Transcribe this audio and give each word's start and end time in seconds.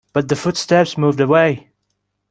But 0.13 0.29
the 0.29 0.35
footsteps 0.35 0.97
moved 0.97 1.19
away. 1.19 1.69